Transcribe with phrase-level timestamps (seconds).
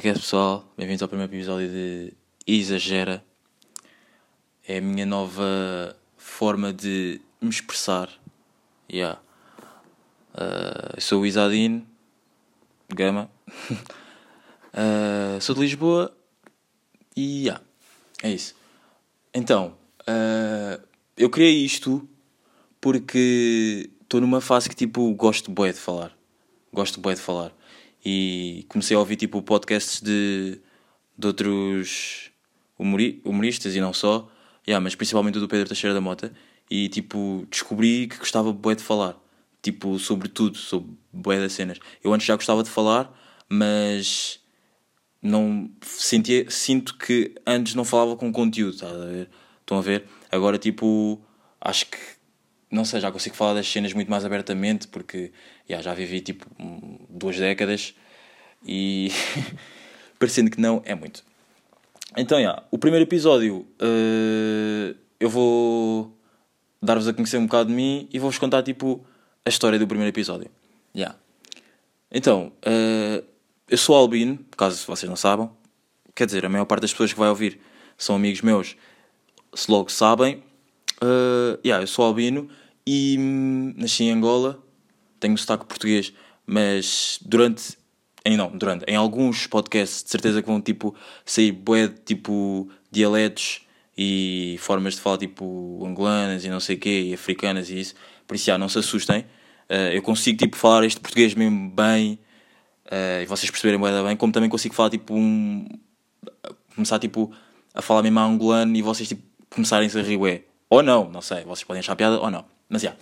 [0.00, 0.64] é que é pessoal?
[0.78, 2.14] Bem-vindos ao primeiro episódio de
[2.46, 3.22] Exagera.
[4.66, 8.08] É a minha nova forma de me expressar.
[8.90, 9.20] Yeah.
[10.32, 11.86] Uh, sou o Isadine
[12.88, 13.30] Gama.
[14.72, 16.16] uh, sou de Lisboa
[17.14, 17.62] e yeah,
[18.22, 18.54] é isso.
[19.34, 19.76] Então,
[20.08, 20.82] uh,
[21.14, 22.08] eu criei isto
[22.80, 26.16] porque estou numa fase que tipo gosto bué de falar.
[26.72, 27.52] Gosto bué de falar
[28.04, 30.60] e comecei a ouvir tipo podcasts de,
[31.16, 32.30] de outros
[32.78, 34.28] humori humoristas e não só,
[34.66, 36.32] yeah, mas principalmente do Pedro Teixeira da Mota
[36.70, 39.16] e tipo descobri que gostava bué de falar,
[39.62, 41.78] tipo sobre tudo, sobre bué das cenas.
[42.02, 43.12] Eu antes já gostava de falar,
[43.48, 44.40] mas
[45.22, 49.28] não sentia, sinto que antes não falava com conteúdo, tá a ver?
[49.60, 50.06] Estão a ver?
[50.30, 51.20] Agora tipo
[51.60, 51.98] acho que
[52.70, 55.32] não sei, já consigo falar das cenas muito mais abertamente porque
[55.68, 56.46] yeah, já vivi tipo
[57.08, 57.94] duas décadas
[58.64, 59.10] e
[60.18, 61.24] parecendo que não, é muito.
[62.16, 66.16] Então, yeah, o primeiro episódio uh, eu vou
[66.82, 69.04] dar-vos a conhecer um bocado de mim e vou-vos contar tipo
[69.44, 70.50] a história do primeiro episódio.
[70.94, 71.16] Yeah.
[72.10, 73.24] Então, uh,
[73.68, 75.56] eu sou albino, caso vocês não saibam.
[76.14, 77.60] Quer dizer, a maior parte das pessoas que vai ouvir
[77.96, 78.76] são amigos meus,
[79.54, 80.42] se logo sabem.
[81.02, 82.48] Uh, yeah, eu sou albino
[82.86, 84.62] e hum, nasci em Angola,
[85.18, 86.12] tenho sotaque português,
[86.46, 87.78] mas durante.
[88.24, 88.84] Em, não, durante.
[88.86, 93.62] Em alguns podcasts, de certeza que vão tipo sair bué tipo dialetos
[93.96, 97.94] e formas de falar tipo angolanas e não sei o quê, e africanas e isso.
[98.26, 99.20] Por isso, já, não se assustem.
[99.70, 102.18] Uh, eu consigo tipo falar este português mesmo bem
[102.86, 105.66] uh, e vocês perceberem bué bem, como também consigo falar tipo um.
[106.74, 107.32] começar tipo
[107.74, 110.49] a falar mesmo angolano e vocês tipo começarem-se a rir, ué.
[110.70, 112.44] Ou não, não sei, vocês podem achar piada ou não.
[112.68, 112.94] Mas já.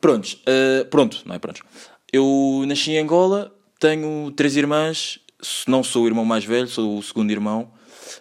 [0.00, 1.64] Prontos, uh, pronto, não é pronto.
[2.12, 5.20] Eu nasci em Angola, tenho três irmãs,
[5.66, 7.72] não sou o irmão mais velho, sou o segundo irmão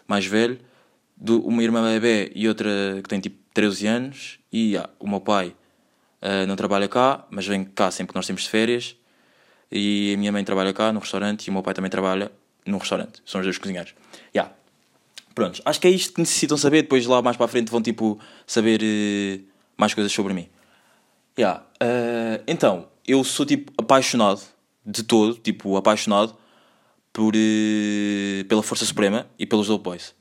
[0.07, 0.59] mais velho.
[1.19, 2.69] Uma irmã bebê e outra
[3.01, 4.39] que tem tipo 13 anos.
[4.51, 5.55] E yeah, o meu pai
[6.21, 8.95] uh, não trabalha cá, mas vem cá sempre que nós temos férias.
[9.71, 12.31] E a minha mãe trabalha cá no restaurante e o meu pai também trabalha
[12.65, 13.23] no restaurante.
[13.25, 13.95] São os dois cozinheiros.
[14.35, 14.53] Yeah.
[15.33, 16.83] Prontos, acho que é isto que necessitam saber.
[16.83, 19.43] Depois lá mais para a frente vão tipo saber uh,
[19.77, 20.47] mais coisas sobre mim.
[21.37, 21.65] Yeah.
[21.81, 24.41] Uh, então, eu sou tipo apaixonado
[24.85, 26.35] de todo, tipo apaixonado
[27.11, 30.13] por, uh, pela Força Suprema e pelos Dope Boys,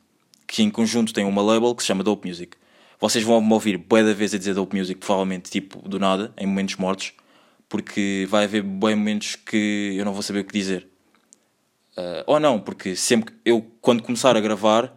[0.46, 2.56] que em conjunto têm uma label que se chama Dope Music.
[2.98, 6.32] Vocês vão me ouvir bué da vez a dizer Dope Music, provavelmente tipo do nada,
[6.38, 7.12] em momentos mortos,
[7.68, 10.88] porque vai haver bué momentos que eu não vou saber o que dizer.
[11.96, 14.96] Uh, ou não, porque sempre eu, quando começar a gravar,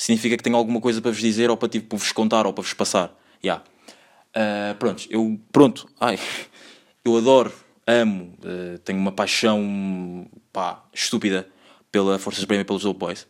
[0.00, 2.62] significa que tenho alguma coisa para vos dizer ou para, tipo, vos contar ou para
[2.62, 3.14] vos passar.
[3.44, 3.62] Yeah.
[4.30, 6.18] Uh, pronto, eu, pronto, ai,
[7.04, 7.52] eu adoro,
[7.86, 11.46] amo, uh, tenho uma paixão, pá, estúpida
[11.92, 13.26] pela Força Suprema e pelos Old Boys.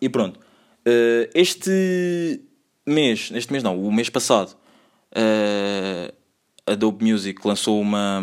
[0.00, 2.40] E pronto, uh, este
[2.84, 4.56] mês, neste mês não, o mês passado,
[6.66, 8.22] a Dope Music lançou uma,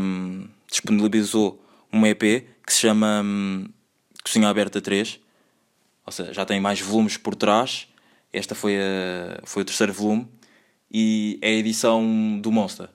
[0.69, 2.21] disponibilizou um EP
[2.65, 3.65] que se chama um,
[4.23, 5.19] Cozinha Aberta 3,
[6.07, 7.85] ou seja, já tem mais volumes por trás,
[8.31, 10.25] esta foi, a, foi o terceiro volume,
[10.89, 12.87] e é a edição do Monster.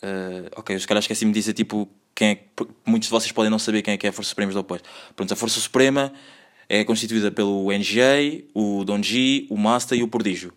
[0.00, 2.38] Uh, ok, os caras esqueci-me de dizer tipo quem é,
[2.86, 4.80] muitos de vocês podem não saber quem é que é a Força Suprema do Apoio.
[5.16, 6.12] Pronto, a Força Suprema
[6.68, 10.52] é constituída pelo NGA, o Donji, o Master e o Prodígio.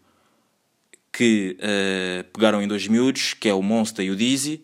[1.11, 4.63] Que uh, pegaram em dois miúdos, que é o Monster e o Dizzy.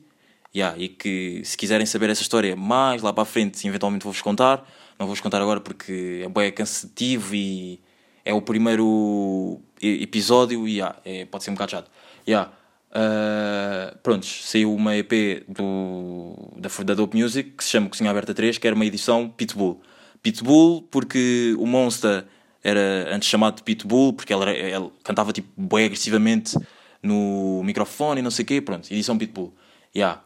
[0.55, 4.21] Yeah, e que se quiserem saber essa história mais lá para a frente, eventualmente vou-vos
[4.21, 4.67] contar.
[4.99, 7.79] Não vou-vos contar agora porque é bem cansativo e
[8.25, 11.91] é o primeiro episódio e yeah, é, pode ser um bocado chato.
[12.27, 12.51] Yeah.
[12.91, 18.33] Uh, prontos, saiu uma EP do, da, da Dope Music que se chama Cozinha Aberta
[18.33, 19.81] 3, que era uma edição Pitbull.
[20.21, 22.25] Pitbull porque o Monster
[22.61, 26.57] era antes chamado de Pitbull, porque ele cantava tipo bem agressivamente
[27.01, 29.53] no microfone e não sei o quê, pronto, edição Pitbull.
[29.95, 30.21] Yeah.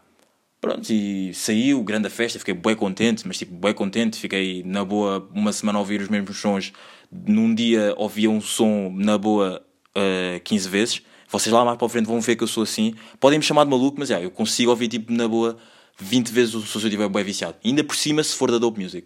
[0.63, 5.29] Pronto, e saiu, grande festa, fiquei bem contente, mas tipo, bem contente, fiquei na boa
[5.35, 6.71] uma semana a ouvir os mesmos sons
[7.11, 11.01] num dia ouvia um som na boa uh, eh, 15 vezes.
[11.27, 12.95] Vocês lá mais para a frente vão ver que eu sou assim.
[13.19, 15.57] Podem me chamar de maluco, mas yeah, eu consigo ouvir tipo na boa
[15.99, 17.57] 20 vezes o som se eu estiver bem viciado.
[17.65, 19.05] Ainda por cima se for da Dope Music.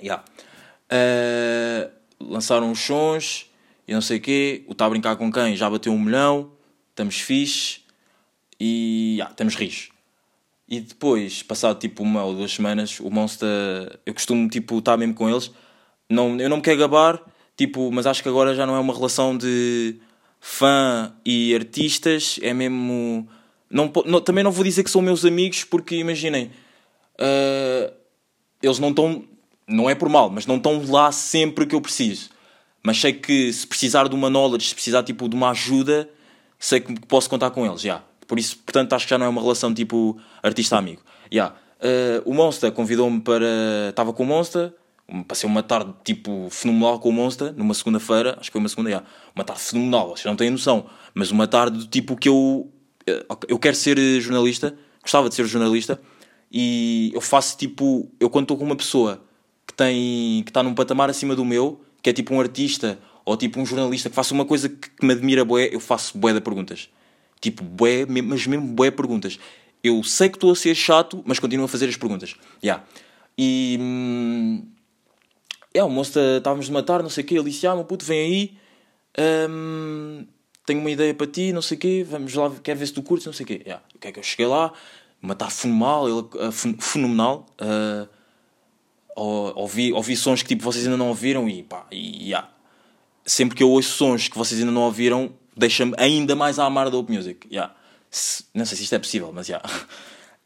[0.00, 0.24] Yeah.
[0.86, 1.90] Uh,
[2.20, 3.50] lançaram os sons
[3.88, 4.62] e não sei o quê.
[4.68, 6.52] O Tá a Brincar com Quem já bateu um milhão.
[6.90, 7.80] Estamos fixe.
[8.60, 9.89] E yeah, estamos ris.
[10.70, 15.14] E depois, passado tipo uma ou duas semanas, o Monster, eu costumo tipo estar mesmo
[15.14, 15.50] com eles
[16.10, 17.22] não, eu não me quero gabar,
[17.56, 19.96] tipo, mas acho que agora já não é uma relação de
[20.40, 23.28] fã e artistas, é mesmo.
[23.70, 26.50] Não, não, também não vou dizer que são meus amigos, porque imaginem,
[27.20, 27.94] uh,
[28.60, 29.24] eles não estão.
[29.68, 32.30] não é por mal, mas não estão lá sempre que eu preciso.
[32.82, 36.10] Mas sei que se precisar de uma knowledge, se precisar tipo de uma ajuda,
[36.58, 38.02] sei que posso contar com eles, já.
[38.30, 41.02] Por isso, portanto, acho que já não é uma relação tipo artista-amigo.
[41.34, 41.52] Yeah.
[41.80, 43.88] Uh, o Monster convidou-me para.
[43.88, 44.72] Estava com o Monster,
[45.26, 48.88] passei uma tarde tipo fenomenal com o Monster, numa segunda-feira, acho que foi uma segunda,
[48.88, 49.04] yeah.
[49.34, 52.70] uma tarde fenomenal, vocês não têm noção, mas uma tarde do tipo que eu.
[53.04, 56.00] Eh, eu quero ser jornalista, gostava de ser jornalista,
[56.52, 58.12] e eu faço tipo.
[58.20, 59.24] Eu quando estou com uma pessoa
[59.66, 63.36] que tem que está num patamar acima do meu, que é tipo um artista ou
[63.36, 66.40] tipo um jornalista que faça uma coisa que, me admira bué, eu faço bué de
[66.40, 66.90] perguntas.
[67.40, 69.38] Tipo, bué, mas mesmo bué perguntas.
[69.82, 72.36] Eu sei que estou a ser chato, mas continuo a fazer as perguntas.
[72.62, 72.84] Yeah.
[73.36, 73.78] E.
[73.80, 74.66] Hum,
[75.72, 77.34] é, o moço, estávamos de matar, não sei o quê.
[77.36, 78.58] Ele disse: Ah, meu puto, vem aí.
[79.48, 80.26] Hum,
[80.66, 82.06] tenho uma ideia para ti, não sei o quê.
[82.08, 83.62] Vamos lá, quero ver se tu curtes, não sei o quê.
[83.64, 83.82] Yeah.
[83.94, 84.72] O que é que eu cheguei lá?
[85.22, 87.46] Matar fenomenal, ele, uh, fenomenal.
[87.60, 88.08] Uh,
[89.16, 92.48] ouvi, ouvi sons que tipo, vocês ainda não ouviram e pá, e yeah.
[93.24, 96.86] sempre que eu ouço sons que vocês ainda não ouviram, deixa-me ainda mais a amar
[96.86, 97.46] a Dope Music.
[97.48, 97.74] Yeah.
[98.54, 99.60] Não sei se isto é possível, mas já.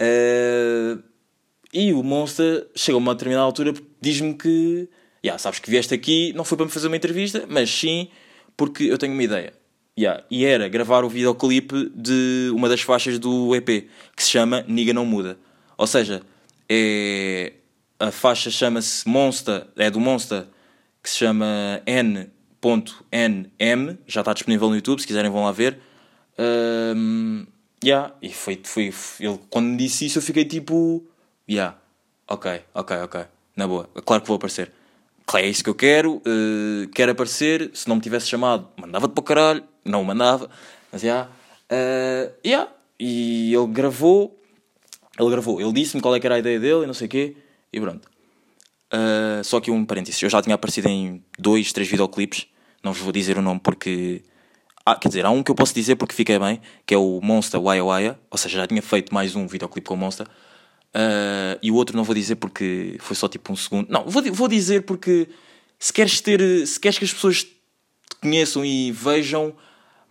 [0.00, 1.00] Yeah.
[1.00, 1.02] Uh,
[1.72, 4.88] e o Monster chegou a uma determinada altura diz-me que
[5.24, 8.08] yeah, sabes que vieste aqui não foi para me fazer uma entrevista, mas sim
[8.56, 9.52] porque eu tenho uma ideia.
[9.98, 10.24] Yeah.
[10.30, 14.92] E era gravar o videoclipe de uma das faixas do EP que se chama Niga
[14.92, 15.38] Não Muda.
[15.76, 16.22] Ou seja,
[16.68, 17.52] é
[17.98, 20.46] a faixa chama-se Monster, é do Monster,
[21.02, 21.80] que se chama
[22.70, 25.78] N.NM, já está disponível no YouTube, se quiserem vão lá ver.
[26.38, 27.46] Um,
[27.84, 31.04] yeah, e foi, foi, ele, quando me disse isso eu fiquei tipo,
[31.48, 31.76] yeah,
[32.28, 33.24] ok, ok, ok,
[33.56, 34.72] na boa, claro que vou aparecer.
[35.26, 39.12] Claro, é isso que eu quero, uh, quero aparecer, se não me tivesse chamado, mandava-te
[39.12, 40.50] para o caralho, não o mandava,
[40.92, 41.30] mas yeah,
[41.70, 44.38] uh, yeah, e ele gravou,
[45.18, 47.36] ele gravou, ele disse-me qual é era a ideia dele e não sei o quê,
[47.72, 48.08] e pronto.
[48.92, 52.46] Uh, só que um parênteses, eu já tinha aparecido em dois, três videoclipes,
[52.84, 54.22] não vos vou dizer o nome porque.
[54.86, 57.18] Ah, quer dizer, há um que eu posso dizer porque fiquei bem, que é o
[57.22, 60.26] Monster Waya Waya, ou seja, já tinha feito mais um videoclipe com o Monster.
[60.26, 63.88] Uh, e o outro não vou dizer porque foi só tipo um segundo.
[63.90, 65.28] Não, vou, vou dizer porque
[65.78, 66.66] se queres ter.
[66.66, 67.56] Se queres que as pessoas te
[68.20, 69.54] conheçam e vejam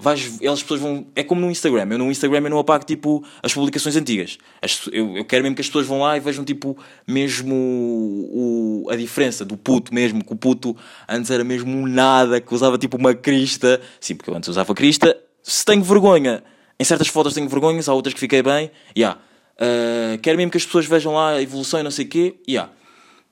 [0.04, 1.08] vais, elas pessoas vão.
[1.16, 1.88] É como no Instagram.
[1.90, 4.38] Eu no Instagram eu não apago tipo as publicações antigas.
[4.62, 6.78] As, eu, eu quero mesmo que as pessoas vão lá e vejam tipo
[7.08, 10.24] mesmo o, a diferença do puto mesmo.
[10.24, 10.76] Que o puto
[11.08, 13.80] antes era mesmo nada, que usava tipo uma crista.
[14.00, 15.18] Sim, porque eu antes usava crista.
[15.42, 16.44] Se tenho vergonha,
[16.80, 18.70] em certas fotos tenho vergonhas, há outras que fiquei bem.
[18.96, 19.20] Yeah.
[19.56, 22.36] Uh, quero mesmo que as pessoas vejam lá a evolução e não sei o quê.
[22.48, 22.72] Yeah.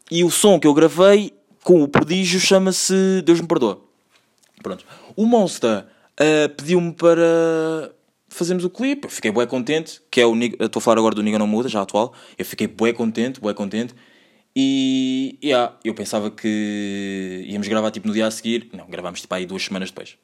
[0.10, 1.34] E o som que eu gravei
[1.64, 3.82] com o prodígio chama-se Deus me perdoa.
[4.62, 4.86] Pronto.
[5.16, 5.86] O Monster
[6.22, 7.92] uh, pediu-me para
[8.30, 9.06] fazermos o clipe.
[9.06, 11.68] Eu fiquei bué contente, que é o estou a falar agora do Niga Não Muda,
[11.68, 12.14] já atual.
[12.38, 13.94] Eu fiquei bué contente, bué contente.
[14.56, 18.70] E yeah, eu pensava que íamos gravar tipo no dia a seguir.
[18.74, 20.18] Não, gravámos tipo aí duas semanas depois.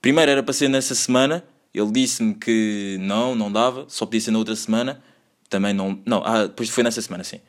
[0.00, 1.44] Primeiro era para ser nessa semana.
[1.74, 5.02] Ele disse-me que não, não dava, só podia ser na outra semana.
[5.48, 6.00] Também não.
[6.04, 7.40] Não, ah, depois foi nessa semana, sim.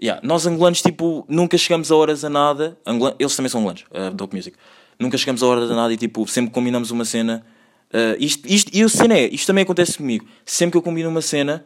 [0.00, 2.78] Yeah, nós angolanos, tipo, nunca chegamos a horas a nada.
[2.84, 4.56] Angolanos, eles também são angolanos, uh, Dope Music
[4.98, 7.44] nunca chegamos a hora de nada e tipo, sempre combinamos uma cena.
[7.92, 10.26] Uh, isto, isto, e a cena é, isto também acontece comigo.
[10.44, 11.64] Sempre que eu combino uma cena,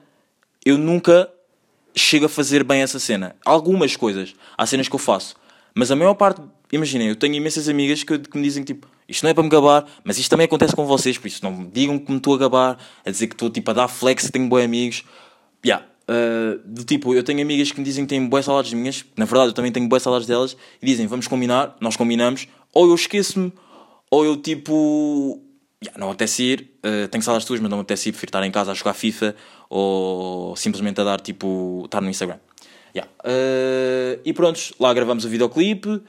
[0.64, 1.30] eu nunca
[1.94, 3.34] chego a fazer bem essa cena.
[3.44, 5.36] Algumas coisas, há cenas que eu faço,
[5.74, 6.40] mas a maior parte,
[6.72, 9.48] imaginem, eu tenho imensas amigas que, que me dizem tipo, isto não é para me
[9.48, 12.34] gabar, mas isto também acontece com vocês, por isso não me digam que me estou
[12.34, 15.04] a gabar, a dizer que estou tipo a dar flex, tenho bons amigos.
[15.64, 15.86] Yeah.
[16.08, 19.24] Uh, do tipo, eu tenho amigas que me dizem que têm boas salários minhas, na
[19.24, 22.94] verdade eu também tenho boas salários delas, e dizem vamos combinar, nós combinamos, ou eu
[22.94, 23.52] esqueço-me,
[24.10, 25.42] ou eu tipo.
[25.84, 28.50] Yeah, não apetece ir, uh, tenho salas tuas, mas não apetece ir, prefiro estar em
[28.50, 29.36] casa a jogar FIFA
[29.68, 31.82] ou simplesmente a dar tipo.
[31.84, 32.38] estar no Instagram.
[32.94, 33.12] Yeah.
[33.22, 36.00] Uh, e pronto, lá gravamos o videoclipe.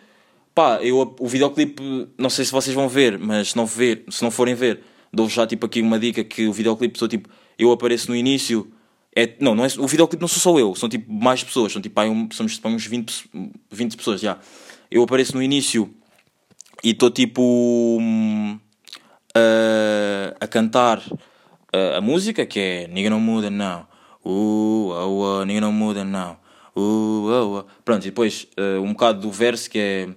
[0.56, 4.24] Pá, eu, o videoclipe, não sei se vocês vão ver, mas se não, ver, se
[4.24, 4.82] não forem ver,
[5.14, 7.30] dou já tipo aqui uma dica que o videoclipe sou tipo.
[7.60, 8.72] Eu apareço no início.
[9.16, 11.82] É, não, não é, o videoclipe não sou só eu, são tipo mais pessoas, são
[11.82, 13.30] tipo, aí um, somos uns 20,
[13.72, 14.38] 20 pessoas já.
[14.90, 15.94] Eu apareço no início
[16.84, 18.60] e estou tipo uh,
[20.40, 23.88] a cantar uh, a música que é Niga não muda não,
[24.24, 26.38] uh, uh, uh, Niga não muda não,
[26.76, 27.66] uh, uh, uh.
[27.84, 30.10] pronto, e depois uh, um bocado do verso que é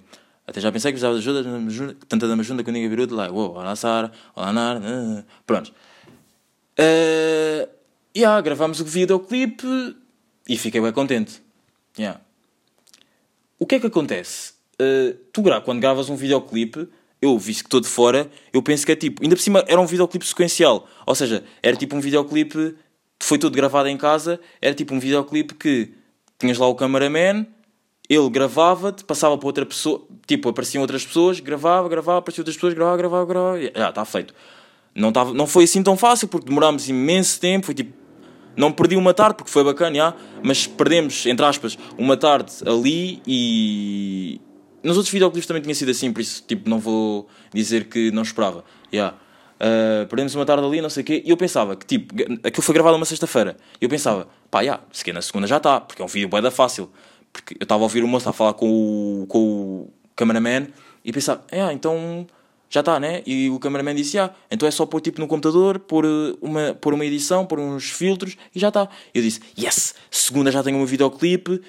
[0.46, 3.14] até já pensei que precisava de ajuda, tanta da ajuda que eu ninguém virou de
[3.14, 5.72] lá, uou, olá Sara, olá Nara, uh, pronto.
[6.78, 7.68] Uh,
[8.16, 9.96] yeah, gravámos o videoclipe
[10.48, 11.40] e fiquei bem contente.
[11.96, 12.20] Yeah.
[13.60, 14.54] O que é que acontece?
[14.80, 16.88] Uh, tu quando gravas um videoclipe,
[17.20, 19.80] eu visto que estou de fora, eu penso que é tipo, ainda por cima era
[19.80, 22.74] um videoclipe sequencial, ou seja, era tipo um videoclipe,
[23.22, 25.92] foi tudo gravado em casa, era tipo um videoclipe que
[26.38, 27.46] tinhas lá o cameraman,
[28.08, 32.74] ele gravava-te, passava para outra pessoa, tipo, apareciam outras pessoas, gravava, gravava, apareciam outras pessoas,
[32.74, 34.34] gravava, gravava, gravava, já, está feito.
[34.94, 37.92] Não, tava, não foi assim tão fácil, porque demorámos imenso tempo, foi tipo,
[38.56, 43.22] não perdi uma tarde, porque foi bacana, já, mas perdemos, entre aspas, uma tarde ali
[43.26, 44.40] e...
[44.82, 48.22] Nos outros videoclipes também tinha sido assim, por isso, tipo, não vou dizer que não
[48.22, 49.14] esperava, já.
[49.60, 52.62] Uh, perdemos uma tarde ali, não sei o quê, e eu pensava que, tipo, aquilo
[52.62, 55.78] foi gravado uma sexta-feira, e eu pensava, pá, já, se quer na segunda já está,
[55.80, 56.90] porque é um vídeo bué da fácil,
[57.30, 60.68] porque eu estava a ouvir o moço a falar com o, com o cameraman,
[61.04, 62.26] e pensava, é, então
[62.70, 63.22] já está, né?
[63.26, 66.06] E o cameraman disse, ah, então é só pôr tipo no computador, pôr
[66.40, 68.88] uma, pôr uma edição, pôr uns filtros, e já está.
[69.12, 71.62] Eu disse, yes, segunda já tenho um videoclipe, uh,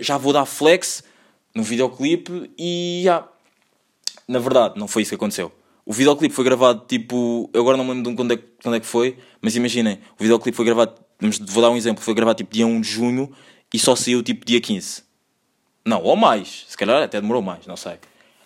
[0.00, 1.02] já vou dar flex
[1.54, 3.02] no videoclipe, e.
[3.04, 3.28] Yeah.
[4.26, 5.52] Na verdade, não foi isso que aconteceu.
[5.86, 7.50] O videoclipe foi gravado tipo.
[7.52, 10.22] Eu agora não me lembro de quando é, quando é que foi, mas imaginem, o
[10.22, 10.94] videoclipe foi gravado.
[11.48, 13.30] Vou dar um exemplo, foi gravado tipo dia 1 de junho
[13.72, 15.02] e só saiu tipo dia 15.
[15.84, 17.98] Não, ou mais, se calhar até demorou mais, não sei.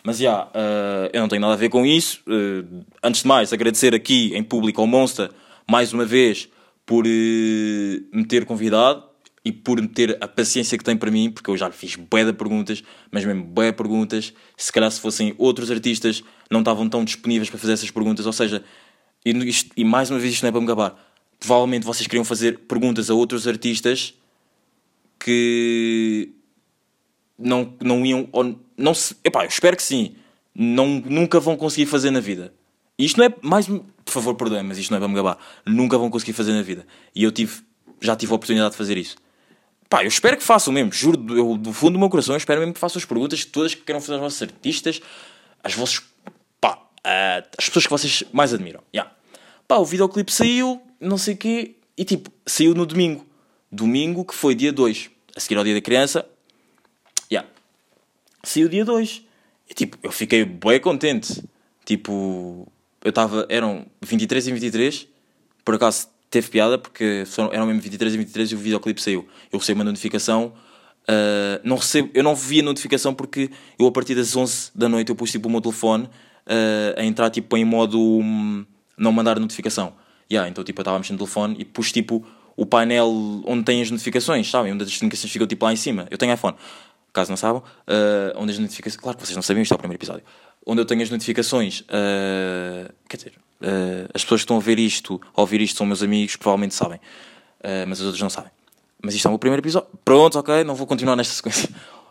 [0.03, 2.21] Mas já, uh, eu não tenho nada a ver com isso.
[2.27, 5.31] Uh, antes de mais, agradecer aqui em público ao Monster
[5.71, 6.49] mais uma vez
[6.85, 9.05] por uh, me ter convidado
[9.45, 12.25] e por ter a paciência que tem para mim, porque eu já lhe fiz bué
[12.25, 14.33] de perguntas, mas mesmo bué perguntas.
[14.57, 18.26] Se calhar se fossem outros artistas, não estavam tão disponíveis para fazer essas perguntas.
[18.26, 18.64] Ou seja,
[19.25, 20.97] e, isto, e mais uma vez isto não é para me gabar.
[21.38, 24.14] Provavelmente vocês queriam fazer perguntas a outros artistas
[25.18, 26.33] que
[27.38, 28.28] não, não iam.
[28.33, 30.16] Ou não se, epá, eu espero que sim.
[30.54, 32.52] Não, nunca vão conseguir fazer na vida.
[32.99, 33.66] Isto não é mais.
[33.66, 35.38] Por favor, perdoem, mas isto não é para me gabar.
[35.64, 36.87] Nunca vão conseguir fazer na vida.
[37.14, 37.61] E eu tive,
[38.00, 39.16] já tive a oportunidade de fazer isso.
[39.88, 42.61] Pá, eu espero que façam mesmo, juro, eu, do fundo do meu coração, eu espero
[42.61, 45.00] mesmo que façam as perguntas todas que queiram fazer aos vossos artistas,
[45.64, 46.02] as vossas,
[46.61, 48.83] pá, uh, as pessoas que vocês mais admiram.
[48.95, 49.11] Yeah.
[49.66, 53.26] Pá, o videoclipe saiu, não sei o quê, e tipo, saiu no domingo.
[53.73, 56.28] Domingo, que foi dia 2, a seguir ao dia da criança.
[57.33, 57.49] Yeah.
[58.42, 59.23] Saiu dia 2.
[59.71, 61.42] E tipo, eu fiquei bem contente.
[61.85, 62.71] Tipo,
[63.02, 65.09] eu estava, eram 23 e 23,
[65.64, 69.29] por acaso teve piada porque eram mesmo 23 e 23 e o videoclipe saiu.
[69.53, 70.53] Eu recebi uma notificação.
[71.09, 74.91] Uh, não recebo, eu não vi a notificação porque eu a partir das 11 da
[74.91, 78.65] noite eu pus tipo o meu telefone uh, a entrar tipo em modo um,
[78.97, 79.95] não mandar notificação.
[80.31, 83.11] Yeah, então tipo eu estava mexendo no telefone e pus tipo o painel
[83.47, 84.73] onde tem as notificações, sabem?
[84.73, 86.07] Onde as notificações ficam tipo lá em cima.
[86.11, 86.57] Eu tenho iPhone,
[87.11, 89.01] caso não sabem, uh, onde as notificações.
[89.01, 90.25] Claro que vocês não sabiam, isto é o primeiro episódio.
[90.67, 91.83] Onde eu tenho as notificações,
[93.09, 96.03] quer dizer, Uh, as pessoas que estão a ver isto, a ouvir isto, são meus
[96.03, 96.99] amigos, provavelmente sabem.
[97.61, 98.50] Uh, mas os outros não sabem.
[99.03, 99.88] Mas isto é o meu primeiro episódio.
[100.05, 101.69] Pronto, ok, não vou continuar nesta sequência.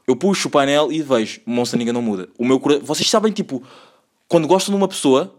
[0.07, 2.29] Eu puxo o painel e vejo, o Monster Ninguém não muda.
[2.37, 2.79] O meu cora...
[2.79, 3.61] Vocês sabem, tipo,
[4.27, 5.35] quando gostam de uma pessoa,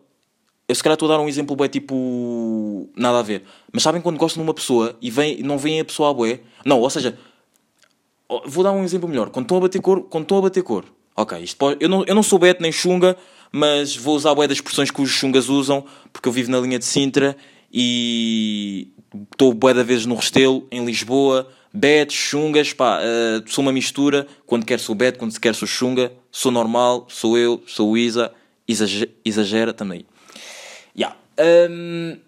[0.69, 2.91] eu se calhar estou a dar um exemplo bem tipo.
[2.95, 3.45] nada a ver.
[3.73, 6.41] Mas sabem quando gostam de uma pessoa e vem, não vem a pessoa a bué?
[6.65, 7.19] Não, ou seja,
[8.47, 9.31] vou dar um exemplo melhor.
[9.31, 10.85] Quando estão a bater cor, quando estão a bater cor,
[11.17, 11.83] ok, isto pode...
[11.83, 13.17] eu, não, eu não sou beto nem chunga,
[13.53, 16.79] mas vou usar bué das expressões que os chungas usam, porque eu vivo na linha
[16.79, 17.37] de Sintra
[17.73, 18.89] e
[19.31, 24.27] estou bué da vezes no Restelo, em Lisboa, bet, chungas, pá, uh, sou uma mistura,
[24.47, 28.33] quando quer sou bet, quando quer sou chunga, sou normal, sou eu, sou Isa,
[28.67, 30.05] exagera, exagera também.
[30.97, 31.17] Yeah.
[31.71, 32.19] Um,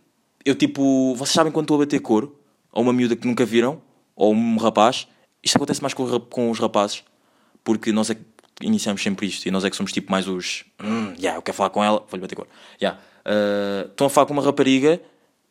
[0.45, 2.33] eu tipo, vocês sabem quando estou a bater cor,
[2.73, 3.81] ou uma miúda que nunca viram,
[4.15, 5.07] ou um rapaz,
[5.43, 7.03] isto acontece mais com, com os rapazes,
[7.65, 8.23] porque nós é que
[8.61, 10.65] iniciamos sempre isto e nós é que somos tipo mais os.
[10.83, 12.47] Hum, yeah, eu quero falar com ela, vou-lhe bater cor.
[12.81, 13.01] Yeah.
[13.21, 15.01] Uh, estão a falar com uma rapariga,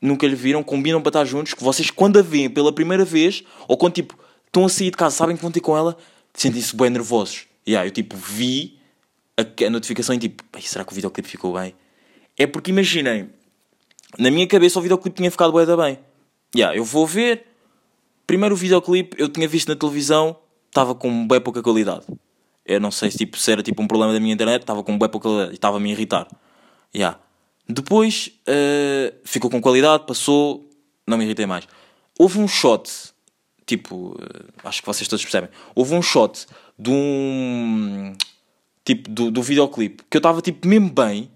[0.01, 3.43] nunca lhe viram, combinam para estar juntos, que vocês quando a veem pela primeira vez,
[3.67, 5.97] ou quando tipo estão a sair de casa, sabem que vão ter com ela,
[6.33, 7.45] sentem-se bem nervosos.
[7.67, 8.79] Yeah, eu tipo vi
[9.37, 11.75] a, a notificação e tipo, será que o videoclipe ficou bem?
[12.37, 13.29] É porque imaginem,
[14.17, 15.99] na minha cabeça o videoclipe tinha ficado bem da bem.
[16.55, 17.45] Yeah, eu vou ver.
[18.25, 20.37] Primeiro o videoclipe eu tinha visto na televisão,
[20.67, 22.05] estava com bem pouca qualidade.
[22.69, 24.95] Eu não sei se, tipo, se era tipo um problema da minha internet, estava com
[24.95, 26.27] bem pouca qualidade e estava a me irritar.
[26.95, 27.17] Yeah.
[27.67, 30.69] Depois uh, ficou com qualidade, passou,
[31.07, 31.67] não me irritei mais.
[32.17, 32.87] Houve um shot,
[33.65, 35.49] tipo, uh, acho que vocês todos percebem.
[35.73, 36.45] Houve um shot
[36.77, 38.13] de um.
[38.85, 41.31] Tipo, do, do videoclipe que eu estava tipo mesmo bem.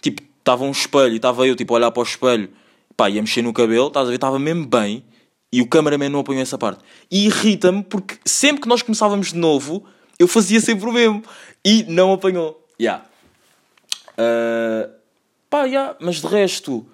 [0.00, 2.48] Tipo, estava um espelho e estava eu tipo a olhar para o espelho,
[2.96, 4.16] pá, ia mexer no cabelo, estás a ver?
[4.16, 5.04] Estava mesmo bem
[5.52, 6.82] e o cameraman não apanhou essa parte.
[7.10, 9.84] E irrita-me porque sempre que nós começávamos de novo
[10.18, 11.22] eu fazia sempre o mesmo.
[11.64, 12.62] E não apanhou.
[12.80, 13.04] Yeah.
[14.12, 14.90] Uh,
[15.48, 15.96] pá, yeah.
[16.00, 16.86] Mas de resto,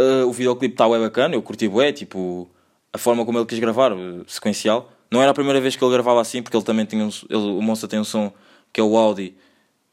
[0.00, 1.34] uh, o videoclipe está bem bacana.
[1.34, 2.48] Eu curti bué, tipo,
[2.92, 4.90] a forma como ele quis gravar, uh, sequencial.
[5.10, 7.58] Não era a primeira vez que ele gravava assim, porque ele também tinha um, ele,
[7.58, 8.32] o Monster tem um som
[8.72, 9.36] que é o Audi.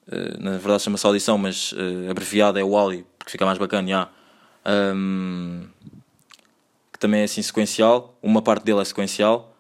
[0.08, 3.88] Uh, na verdade chama-se audição, mas uh, abreviado é o Audi, porque fica mais bacana,
[3.88, 4.12] yeah.
[4.94, 5.66] um,
[6.92, 9.56] que também é assim sequencial, uma parte dele é sequencial,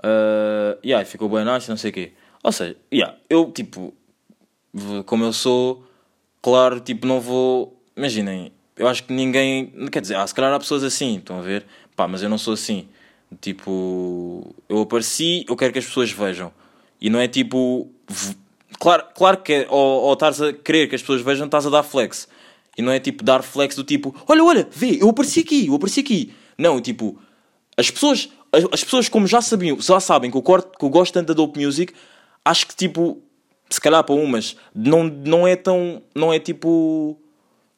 [0.00, 2.12] uh, yeah, ficou bem nice, não sei o quê.
[2.46, 3.92] Ou seja, yeah, eu, tipo,
[5.04, 5.84] como eu sou,
[6.40, 7.76] claro, tipo, não vou.
[7.96, 9.72] Imaginem, eu acho que ninguém.
[9.90, 11.66] Quer dizer, ah, se calhar há pessoas assim, estão a ver?
[11.96, 12.86] Pá, mas eu não sou assim.
[13.40, 16.52] Tipo, eu apareci, eu quero que as pessoas vejam.
[17.00, 17.90] E não é tipo.
[18.78, 21.70] Claro, claro que é, ou, ou estás a querer que as pessoas vejam, estás a
[21.70, 22.28] dar flex.
[22.78, 25.74] E não é tipo dar flex do tipo, olha, olha, vê, eu apareci aqui, eu
[25.74, 26.32] apareci aqui.
[26.56, 27.18] Não, tipo,
[27.76, 30.90] as pessoas, as, as pessoas como já sabiam, já sabem que eu, corto, que eu
[30.90, 31.92] gosto tanto da dope music,
[32.48, 33.22] acho que tipo,
[33.68, 37.20] se calhar para umas, não, não é tão, não é tipo,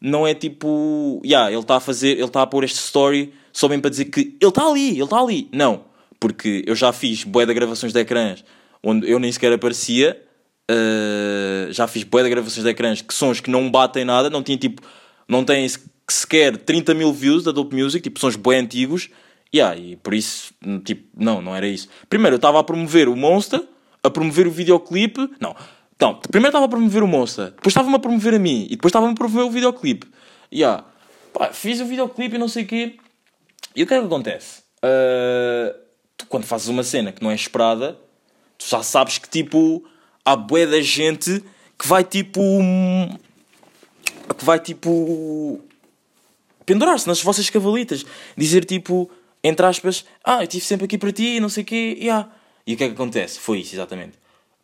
[0.01, 3.67] não é tipo, yeah, ele está a fazer, ele está a pôr este story só
[3.69, 5.49] bem para dizer que ele está ali, ele está ali.
[5.53, 5.85] Não,
[6.21, 8.45] porque eu já fiz bué de gravações de ecrãs
[8.83, 10.23] onde eu nem sequer aparecia
[10.71, 14.43] Uh, já fiz boé de gravações de ecrãs que sons que não batem nada, não
[14.43, 14.83] tinha tipo,
[15.27, 15.67] não têm
[16.07, 19.09] sequer 30 mil views da Dope Music, tipo sons boé antigos,
[19.55, 20.53] yeah, e por isso,
[20.85, 21.89] tipo, não, não era isso.
[22.11, 23.63] Primeiro eu estava a promover o Monster,
[24.09, 25.55] a promover o videoclipe, não,
[26.01, 28.91] não, primeiro estava a promover o Monster, depois estava-me a promover a mim, e depois
[28.91, 30.07] estava-me a promover o videoclipe.
[30.53, 30.85] Yeah.
[31.33, 32.97] Pá, fiz o videoclipe e não sei o quê,
[33.75, 34.63] e o que é que acontece?
[34.79, 35.73] Uh,
[36.17, 37.99] tu, quando fazes uma cena que não é esperada,
[38.57, 39.85] tu já sabes que tipo
[40.25, 41.43] há bué da gente
[41.79, 42.41] que vai tipo.
[44.37, 45.61] que vai tipo.
[46.67, 48.05] pendurar-se nas vossas cavalitas.
[48.37, 49.11] Dizer tipo,
[49.43, 52.29] entre aspas, ah, eu estive sempre aqui para ti, não sei o quê, yeah.
[52.69, 53.41] E o que é que acontece?
[53.41, 54.19] Foi isso, exatamente.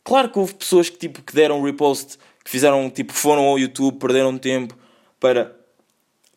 [0.05, 3.99] Claro que houve pessoas que, tipo, que deram repost, que fizeram, tipo, foram ao YouTube,
[3.99, 4.77] perderam tempo
[5.19, 5.57] para.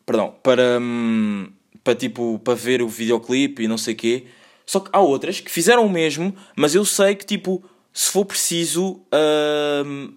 [0.06, 0.80] Perdão, para.
[0.80, 1.52] Hum,
[1.84, 4.28] para, tipo, para ver o videoclipe e não sei o quê.
[4.66, 8.24] Só que há outras que fizeram o mesmo, mas eu sei que, tipo, se for
[8.24, 10.14] preciso, uh,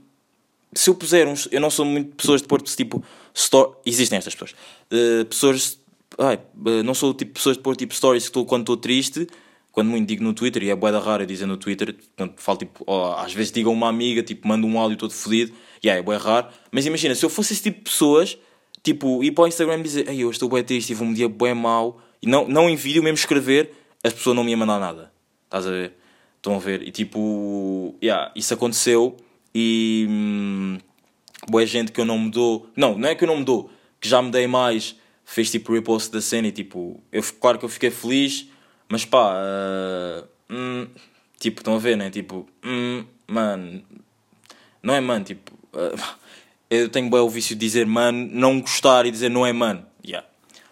[0.72, 1.48] se eu puser uns.
[1.50, 3.02] Eu não sou muito pessoas de pôr tipo.
[3.34, 4.54] Story, existem estas pessoas.
[4.92, 5.80] Uh, pessoas.
[6.16, 8.62] Ai, uh, não sou o tipo de pessoas de pôr tipo stories que estou quando
[8.62, 9.26] estou triste.
[9.72, 12.84] Quando muito digo no Twitter, e é boeda rara dizer no Twitter, portanto, falo tipo,
[12.86, 15.52] oh, às vezes digo a uma amiga, tipo, mando um áudio todo fodido,
[15.82, 16.48] e yeah, é boé raro.
[16.72, 18.36] Mas imagina, se eu fosse esse tipo de pessoas,
[18.82, 21.28] tipo, ir para o Instagram e dizer, ei, eu estou bué triste, tive um dia
[21.28, 24.80] bué mau, e não, não em vídeo, mesmo escrever, as pessoas não me iam mandar
[24.80, 25.12] nada.
[25.44, 25.92] Estás a ver?
[26.36, 26.82] Estão a ver?
[26.82, 29.16] E tipo, yeah, isso aconteceu
[29.54, 30.78] e hum,
[31.48, 32.68] boa gente que eu não me dou.
[32.74, 35.72] Não, não é que eu não me dou, que já me dei mais, fez tipo
[35.72, 38.48] repost da cena e tipo, eu, claro que eu fiquei feliz,
[38.90, 40.86] mas pá, uh, hum,
[41.38, 42.10] tipo, estão a ver, né?
[42.10, 43.82] Tipo, hum, mano,
[44.82, 46.18] não é mano, tipo, uh,
[46.68, 49.86] eu tenho bem o vício de dizer mano, não gostar e dizer não é mano,
[50.04, 50.26] yeah,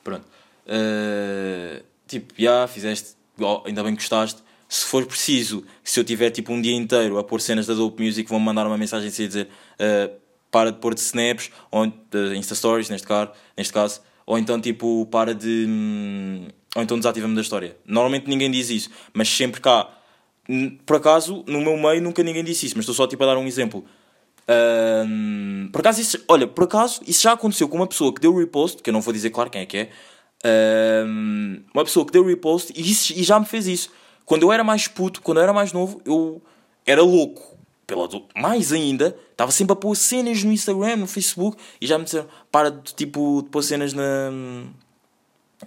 [0.04, 0.26] pronto,
[0.66, 6.04] uh, tipo, já yeah, fizeste, oh, ainda bem que gostaste se for preciso, se eu
[6.04, 9.08] tiver tipo um dia inteiro a pôr cenas da Dope Music, vão mandar uma mensagem
[9.08, 9.48] assim a dizer
[9.80, 10.14] uh,
[10.50, 14.60] para de pôr de snaps, ou de Insta Stories, neste caso, neste caso, ou então
[14.60, 15.64] tipo para de.
[15.66, 17.76] Hum, ou então desativa-me da história.
[17.86, 19.88] Normalmente ninguém diz isso, mas sempre cá.
[20.86, 23.38] Por acaso, no meu meio nunca ninguém disse isso, mas estou só tipo a dar
[23.38, 23.84] um exemplo.
[24.48, 28.34] Uh, por acaso, isso, olha, por acaso, isso já aconteceu com uma pessoa que deu
[28.34, 29.90] repost, que eu não vou dizer claro quem é que é,
[30.44, 33.90] uh, uma pessoa que deu repost e, isso, e já me fez isso.
[34.24, 36.42] Quando eu era mais puto, quando eu era mais novo, eu
[36.86, 37.58] era louco.
[37.86, 42.04] Pela mais ainda, estava sempre a pôr cenas no Instagram, no Facebook, e já me
[42.04, 44.30] disseram, para de, tipo, de pôr cenas na...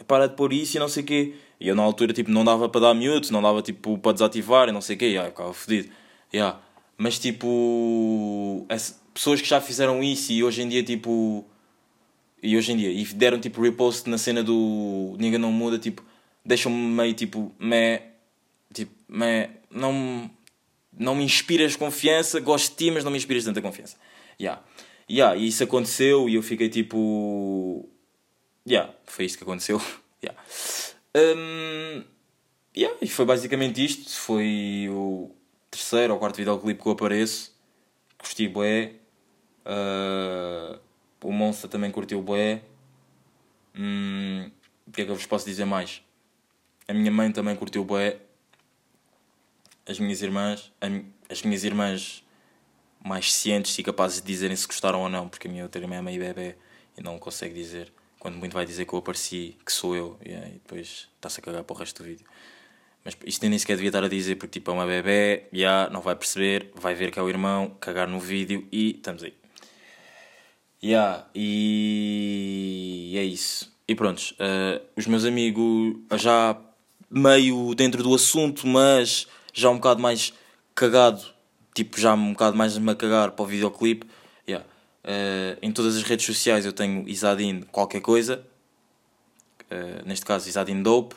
[0.07, 1.33] Para de pôr isso e não sei o quê.
[1.59, 4.69] E eu na altura, tipo, não dava para dar mute, não dava, tipo, para desativar
[4.69, 5.09] e não sei o quê.
[5.09, 5.89] E, eu ficava fodido.
[6.33, 6.59] Yeah.
[6.97, 11.45] Mas, tipo, as pessoas que já fizeram isso e hoje em dia, tipo...
[12.43, 16.03] E hoje em dia, e deram, tipo, repost na cena do Ninguém Não Muda, tipo,
[16.43, 18.11] deixam-me meio, tipo, meh
[18.73, 18.93] Tipo,
[19.69, 20.31] não,
[20.97, 23.97] não me inspiras confiança, gosto de ti, mas não me inspiras tanta confiança.
[24.39, 24.61] Yeah.
[25.09, 27.89] Yeah, e isso aconteceu e eu fiquei tipo.
[28.67, 29.81] Yeah, foi isto que aconteceu.
[30.23, 30.39] yeah.
[31.15, 32.03] Um,
[32.75, 34.09] yeah, e foi basicamente isto.
[34.11, 35.31] Foi o
[35.69, 37.55] terceiro ou quarto videoclipe que eu apareço.
[38.17, 38.95] Curti bué.
[39.65, 40.79] Uh,
[41.23, 42.61] o Monster também curtiu bué.
[43.75, 44.51] Hum,
[44.87, 46.01] o que é que eu vos posso dizer mais?
[46.87, 48.19] A minha mãe também curtiu bué
[49.87, 50.71] as minhas irmãs,
[51.29, 52.23] as minhas irmãs
[53.03, 55.95] mais cientes e capazes de dizerem se gostaram ou não, porque a minha outra irmã
[55.95, 56.55] é meio bebê
[56.97, 57.91] e não consegue dizer.
[58.21, 61.43] Quando muito vai dizer que eu apareci, que sou eu, e, aí depois está-se a
[61.43, 62.23] cagar para o resto do vídeo.
[63.03, 66.01] Mas isto nem sequer devia estar a dizer, porque tipo é uma bebê, já não
[66.01, 69.33] vai perceber, vai ver que é o irmão, cagar no vídeo e estamos aí.
[70.83, 73.75] Yeah, e é isso.
[73.87, 76.55] E prontos, uh, os meus amigos já
[77.09, 80.31] meio dentro do assunto, mas já um bocado mais
[80.75, 81.25] cagado,
[81.73, 84.05] tipo, já um bocado mais a cagar para o videoclipe.
[85.03, 88.45] Uh, em todas as redes sociais eu tenho Isadin qualquer coisa,
[89.71, 91.15] uh, neste caso Isadin Dope.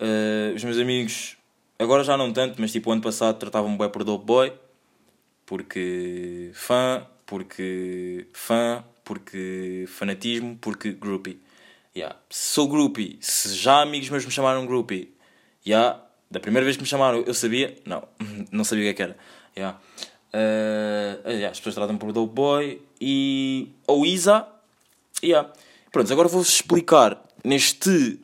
[0.00, 1.36] Uh, os meus amigos,
[1.78, 4.52] agora já não tanto, mas tipo, ano passado tratavam-me bem por Dope Boy.
[5.46, 11.40] porque fã, porque fã, porque fanatismo, porque groupie.
[11.96, 12.16] Yeah.
[12.28, 15.14] Sou groupie, se já amigos meus me chamaram groupie,
[15.64, 16.02] yeah.
[16.30, 18.06] da primeira vez que me chamaram eu sabia, não,
[18.50, 19.16] não sabia o que, é que era.
[19.56, 19.80] Yeah.
[20.34, 23.68] Uh, yeah, as pessoas tratam por Dope Boy e.
[23.86, 24.46] ou Isa.
[25.22, 25.52] Yeah.
[25.90, 28.20] Pronto, agora vou-vos explicar neste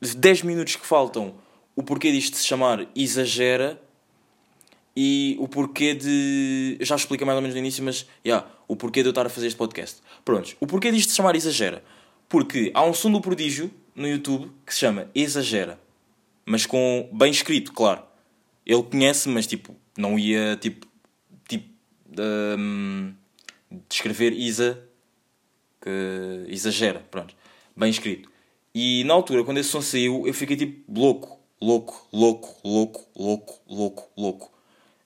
[0.00, 1.34] 10 minutos que faltam
[1.76, 3.80] o porquê disto se chamar Exagera
[4.96, 6.76] e o porquê de.
[6.78, 8.06] Eu já expliquei mais ou menos no início, mas.
[8.24, 10.00] Yeah, o porquê de eu estar a fazer este podcast.
[10.24, 11.82] Prontos, o porquê disto se chamar Exagera.
[12.28, 15.80] Porque há um som do prodígio no YouTube que se chama Exagera.
[16.44, 17.08] Mas com.
[17.12, 18.02] bem escrito, claro.
[18.66, 20.86] Ele conhece, mas tipo, não ia tipo.
[21.48, 21.68] tipo.
[22.18, 23.12] Um,
[23.88, 24.78] descrever Isa.
[25.80, 27.34] que exagera, pronto.
[27.76, 28.30] Bem escrito.
[28.74, 33.60] E na altura, quando esse som saiu, eu fiquei tipo louco, louco, louco, louco, louco,
[33.68, 34.52] louco, louco.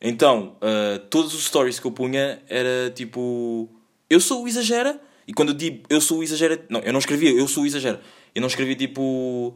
[0.00, 3.68] Então, uh, todos os stories que eu punha era tipo.
[4.08, 5.00] Eu sou o exagera.
[5.26, 6.64] E quando eu digo eu sou o exagera.
[6.68, 8.00] Não, eu não escrevia eu sou o exagera.
[8.34, 9.54] Eu não escrevia tipo.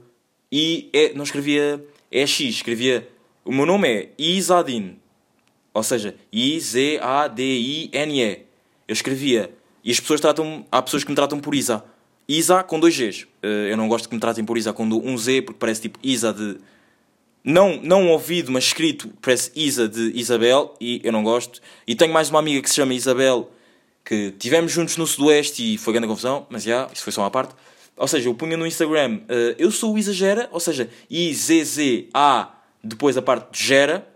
[0.53, 2.40] I, é, não escrevia EX.
[2.40, 3.09] Escrevia.
[3.44, 4.98] O meu nome é Isadin.
[5.72, 6.92] Ou seja, I-Z-A-D-I-N-E.
[8.86, 9.52] Eu escrevia.
[9.84, 10.66] E as pessoas tratam.
[10.70, 11.84] Há pessoas que me tratam por Isa.
[12.28, 13.24] Isa com dois Gs.
[13.42, 15.98] Uh, eu não gosto que me tratem por Isa com um Z porque parece tipo
[16.02, 16.58] Isa de
[17.44, 21.60] não, não ouvido, mas escrito, parece Isa de Isabel, e eu não gosto.
[21.86, 23.50] E tenho mais uma amiga que se chama Isabel,
[24.04, 27.22] que tivemos juntos no Sudoeste e foi grande confusão, mas já, yeah, isso foi só
[27.22, 27.54] uma parte.
[27.96, 33.16] Ou seja, eu punha no Instagram, uh, eu sou o Exagera, ou seja, I-Z-Z-A, depois
[33.16, 34.06] a parte de Gera,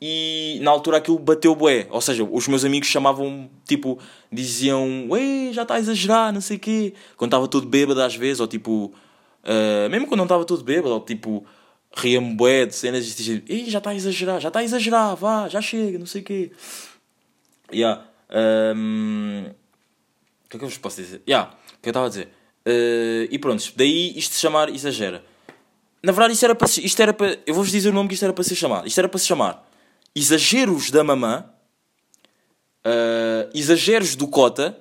[0.00, 1.86] e na altura aquilo bateu bué.
[1.90, 3.98] Ou seja, os meus amigos chamavam, tipo,
[4.30, 6.94] diziam, ué, já está a exagerar, não sei o quê.
[7.16, 8.92] Quando estava todo bêbado às vezes, ou tipo,
[9.44, 11.44] uh, mesmo quando não estava todo bêbado, ou tipo
[11.96, 15.16] ria-me bué de cenas e dizia, Ih, já está a exagerar, já está a exagerar,
[15.16, 16.52] vá, já chega, não sei o quê.
[17.72, 18.04] Yeah.
[18.30, 19.46] Um...
[20.44, 21.22] O que é que eu vos posso dizer?
[21.28, 22.28] Yeah, o que eu estava a dizer.
[22.66, 25.24] Uh, e pronto, daí isto se chamar exagera.
[26.02, 27.38] Na verdade, isto era para, isto era para.
[27.46, 28.86] Eu vou-vos dizer o nome que isto era para ser chamado.
[28.86, 29.67] Isto era para se chamar
[30.14, 31.44] Exageros da Mamã,
[32.84, 34.78] uh, Exageros do Cota,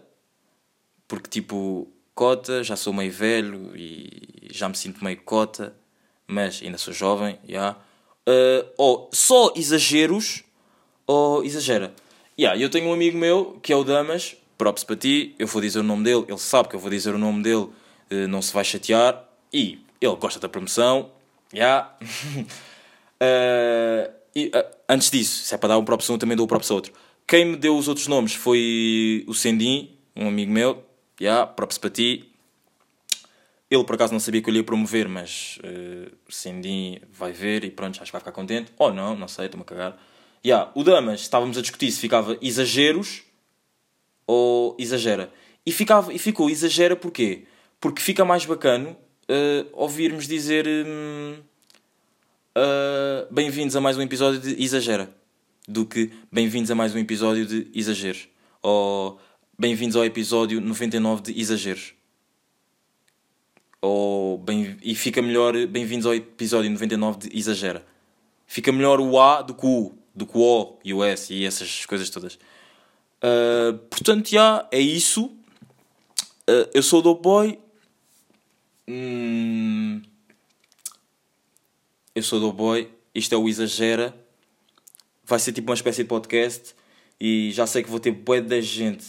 [1.08, 5.76] porque tipo, Cota, já sou meio velho e já me sinto meio Cota
[6.28, 7.50] mas ainda sou jovem, já.
[7.50, 7.78] Yeah.
[8.28, 10.44] Uh, ou só exageros,
[11.08, 11.94] ou exagera.
[12.38, 15.62] Yeah, eu tenho um amigo meu que é o Damas, props para ti, eu vou
[15.62, 17.70] dizer o nome dele, ele sabe que eu vou dizer o nome dele,
[18.12, 21.10] uh, não se vai chatear, e ele gosta da promoção,
[21.54, 21.58] já.
[21.62, 21.98] Yeah.
[24.12, 26.46] uh, e, uh, antes disso, se é para dar um props a um, também dou
[26.46, 26.94] o props a outro.
[27.28, 30.84] Quem me deu os outros nomes foi o Sendim, um amigo meu,
[31.20, 32.32] yeah, props para ti,
[33.70, 37.66] ele por acaso não sabia que eu lhe ia promover, mas uh, Cindy vai ver
[37.66, 38.72] e pronto, acho que vai ficar contente.
[38.78, 39.98] Ou não, não sei, estou-me a cagar.
[40.46, 43.24] Yeah, o Damas, estávamos a discutir se ficava exageros
[44.26, 45.32] ou exagera.
[45.66, 47.46] E, ficava, e ficou exagera porquê?
[47.80, 51.38] Porque fica mais bacano uh, ouvirmos dizer um,
[52.58, 55.14] uh, bem-vindos a mais um episódio de Exagera
[55.68, 58.28] do que bem-vindos a mais um episódio de Exageros
[58.64, 59.20] ou
[59.58, 61.94] bem-vindos ao episódio 99 de Exageros
[63.80, 67.86] ou bem, e fica melhor bem-vindos ao episódio 99 de Exagera.
[68.48, 71.32] Fica melhor o A do que o U, do que o O e o S
[71.32, 72.40] e essas coisas todas.
[73.22, 75.26] Uh, portanto, já é isso.
[76.50, 77.60] Uh, eu sou o Boy.
[78.88, 80.02] Hum,
[82.18, 82.90] eu sou o Dope Boy.
[83.14, 84.16] Isto é o Exagera.
[85.24, 86.74] Vai ser tipo uma espécie de podcast.
[87.20, 89.06] E já sei que vou ter bué da gente.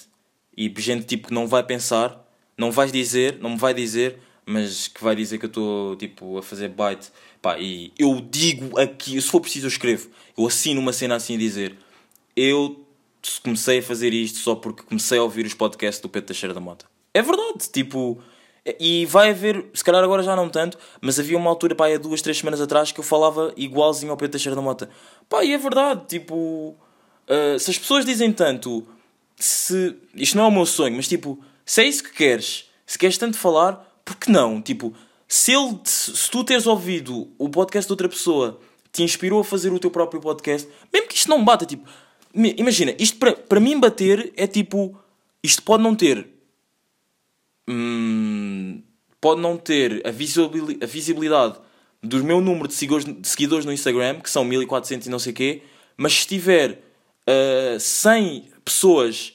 [0.57, 2.25] E gente tipo que não vai pensar.
[2.57, 4.19] Não vais dizer, não me vai dizer
[4.51, 7.11] mas que vai dizer que eu estou tipo a fazer bite.
[7.43, 11.35] Pá, e eu digo aqui, se for preciso eu escrevo, eu assino uma cena assim
[11.35, 11.77] a dizer,
[12.35, 12.83] eu
[13.43, 16.61] comecei a fazer isto só porque comecei a ouvir os podcasts do Pedro Teixeira da
[16.61, 16.87] Mota.
[17.13, 18.23] É verdade, tipo,
[18.79, 21.99] e vai haver, se calhar agora já não tanto, mas havia uma altura, pá, há
[21.99, 24.89] duas, três semanas atrás que eu falava igualzinho ao Pedro Teixeira da Mota.
[25.29, 26.77] Pá, e é verdade, tipo,
[27.29, 28.87] uh, se as pessoas dizem tanto,
[29.37, 32.99] se, isto não é o meu sonho, mas tipo, se é isso que queres, se
[32.99, 34.61] queres tanto falar, porque não?
[34.61, 34.95] Tipo,
[35.27, 38.59] se, ele, se tu teres ouvido o podcast de outra pessoa
[38.91, 41.87] te inspirou a fazer o teu próprio podcast, mesmo que isto não bata, tipo,
[42.35, 44.99] imagina, isto para mim bater é tipo,
[45.43, 46.38] isto pode não ter,
[47.69, 48.83] hum,
[49.21, 51.59] pode não ter a, visibilidade, a visibilidade
[52.03, 55.63] do meu número de seguidores, no Instagram, que são 1400 e não sei o quê,
[55.97, 56.83] mas se tiver
[57.29, 59.35] uh, 100 pessoas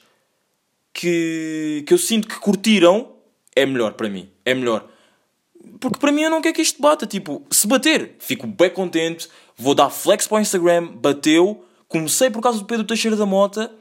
[0.94, 3.12] que, que eu sinto que curtiram,
[3.56, 4.30] é melhor para mim.
[4.46, 4.88] É melhor.
[5.80, 7.06] Porque para mim eu não quero que isto bata.
[7.06, 9.28] Tipo, se bater, fico bem contente.
[9.58, 10.88] Vou dar flex para o Instagram.
[10.96, 11.66] Bateu.
[11.88, 13.72] Comecei por causa do Pedro Teixeira da Mota.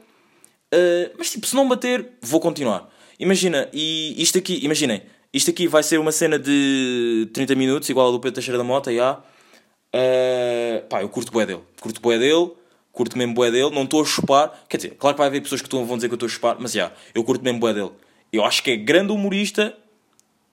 [0.73, 2.92] Uh, mas tipo, se não bater, vou continuar.
[3.23, 8.09] Imagina, e isto aqui, imaginem, isto aqui vai ser uma cena de 30 minutos, igual
[8.09, 9.13] a do Pedro Teixeira da Mota, já.
[9.95, 11.61] Uh, pá, eu curto bué dele.
[11.79, 12.51] Curto bué dele,
[12.91, 14.65] curto mesmo bué dele, não estou a chupar.
[14.67, 16.57] Quer dizer, claro que vai haver pessoas que vão dizer que eu estou a chupar,
[16.59, 17.91] mas já, yeah, eu curto mesmo bué dele.
[18.31, 19.73] Eu acho que é grande humorista.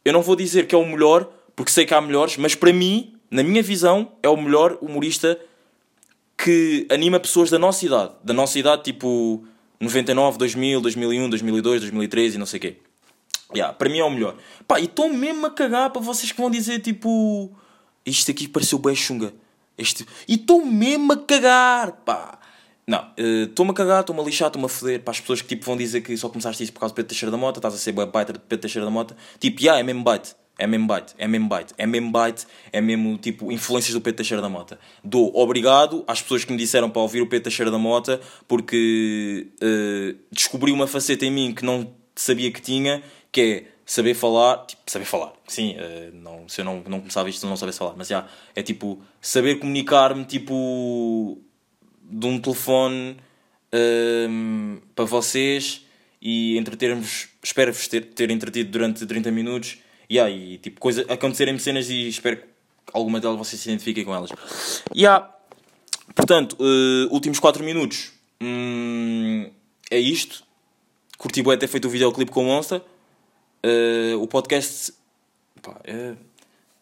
[0.04, 2.72] Eu não vou dizer que é o melhor, porque sei que há melhores, mas para
[2.72, 5.36] mim, na minha visão, é o melhor humorista
[6.38, 8.12] que anima pessoas da nossa idade.
[8.22, 9.44] Da nossa idade, tipo
[9.80, 12.76] 99, 2000, 2001, 2002, 2003 e não sei o quê.
[13.54, 14.36] Yeah, para mim é o melhor.
[14.68, 17.50] Pá, e estou mesmo a cagar para vocês que vão dizer tipo.
[18.04, 19.32] Isto aqui pareceu bem chunga.
[19.76, 20.06] Este...
[20.28, 22.38] E estou mesmo a cagar, pá.
[22.86, 25.48] Não, estou-me uh, a cagar, estou-me a lixar, estou-me a foder para as pessoas que
[25.48, 27.74] tipo, vão dizer que só começaste isso por causa do Pedro Teixeira da Mota, estás
[27.74, 29.16] a ser baiter de Pedro Teixeira da Mota.
[29.38, 30.34] Tipo, yeah, é mesmo bite.
[30.60, 34.18] É mesmo bite, é mesmo bite, é mesmo bite, é mesmo tipo influências do Pedro
[34.18, 34.78] Teixeira da Mota.
[35.02, 39.48] Dou obrigado às pessoas que me disseram para ouvir o Pedro Teixeira da Mota porque
[39.56, 44.66] uh, descobri uma faceta em mim que não sabia que tinha, que é saber falar,
[44.66, 47.94] tipo, saber falar, sim, uh, não, se eu não, não começava isto, não sabia falar,
[47.96, 51.38] mas já, é tipo, saber comunicar-me, tipo,
[52.02, 53.16] de um telefone
[53.72, 55.86] uh, para vocês
[56.20, 59.78] e entretermos, espero-vos ter, ter entretido durante 30 minutos
[60.10, 62.44] Yeah, e tipo, coisa, acontecerem cenas e espero que
[62.92, 64.30] alguma delas vocês se identifiquem com elas.
[64.94, 65.32] Yeah.
[66.14, 68.12] Portanto, uh, últimos 4 minutos.
[68.40, 69.50] Hum,
[69.90, 70.42] é isto.
[71.16, 72.82] Curti bem ter feito o videoclipe com o Monster.
[73.64, 74.92] Uh, o podcast.
[75.62, 76.14] Pá, é,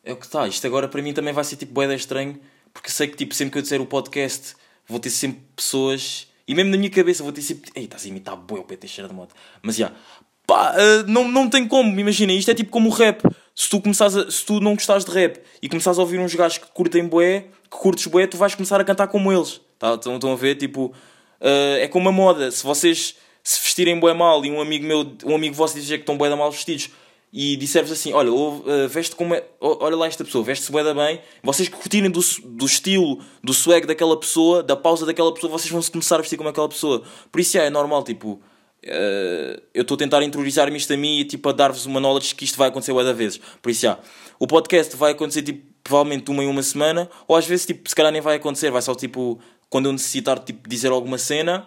[0.04, 0.48] é o que está.
[0.48, 2.40] Isto agora para mim também vai ser tipo boeda estranho.
[2.72, 4.54] Porque sei que tipo, sempre que eu disser o podcast
[4.86, 6.28] vou ter sempre pessoas.
[6.46, 7.70] E mesmo na minha cabeça vou ter sempre.
[7.74, 9.34] Ei, estás a imitar boi o PT cheira de moto.
[9.60, 9.88] Mas já.
[9.88, 10.04] Yeah,
[10.48, 13.22] pá, uh, não, não tem como, imagina, isto é tipo como o rap.
[13.54, 16.34] Se tu, começares a, se tu não gostares de rap e começares a ouvir uns
[16.34, 19.60] gajos que curtem boé, que curtes boé, tu vais começar a cantar como eles.
[19.78, 19.94] Tá?
[19.94, 20.54] Estão, estão a ver?
[20.54, 22.50] Tipo, uh, é como a moda.
[22.50, 26.02] Se vocês se vestirem boé mal e um amigo meu, um amigo vosso dizer que
[26.02, 26.88] estão boé da mal vestidos
[27.30, 30.94] e disser-vos assim, olha, uh, veste como é, olha lá esta pessoa, veste-se bué da
[30.94, 35.70] bem, vocês curtirem do, do estilo, do swag daquela pessoa, da pausa daquela pessoa, vocês
[35.70, 37.02] vão se começar a vestir como aquela pessoa.
[37.30, 38.40] Por isso é, é normal, tipo,
[38.84, 42.34] Uh, eu estou a tentar interiorizar-me isto a mim e tipo, a dar-vos uma knowledge
[42.34, 43.40] que isto vai acontecer da vezes.
[43.60, 43.98] Por isso, já,
[44.38, 47.94] o podcast vai acontecer tipo, provavelmente uma em uma semana, ou às vezes, tipo, se
[47.94, 51.66] calhar nem vai acontecer, vai só tipo, quando eu necessitar tipo, dizer alguma cena.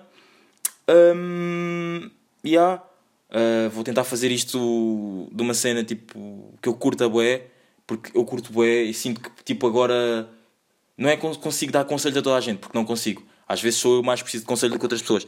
[0.89, 2.09] Um,
[2.45, 2.81] yeah,
[3.29, 7.47] uh, vou tentar fazer isto de uma cena tipo, que eu curto a bué,
[7.85, 10.29] porque eu curto bué e sinto que tipo, agora
[10.97, 13.23] não é que consigo dar conselhos a toda a gente, porque não consigo.
[13.47, 15.27] Às vezes sou eu mais preciso de conselho do que outras pessoas.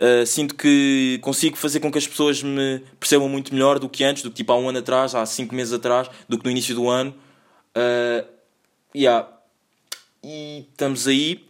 [0.00, 4.02] Uh, sinto que consigo fazer com que as pessoas me percebam muito melhor do que
[4.02, 6.50] antes, do que tipo há um ano atrás, há cinco meses atrás, do que no
[6.50, 7.14] início do ano.
[7.76, 8.26] Uh,
[8.96, 9.28] yeah.
[10.24, 11.46] E estamos aí.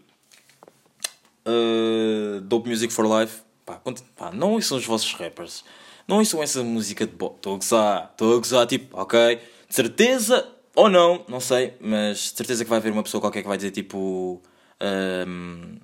[1.46, 3.42] Uh, Dope Music for Life.
[3.64, 3.80] Pá,
[4.16, 5.64] pá, não ouçam os vossos rappers.
[6.08, 7.36] Não ouçam essa música de bot.
[7.36, 8.08] Estou a gozar.
[8.10, 9.36] Estou a gozar, tipo, ok.
[9.68, 13.42] De certeza ou não, não sei, mas de certeza que vai haver uma pessoa qualquer
[13.42, 14.40] que vai dizer tipo.
[14.80, 15.76] Um,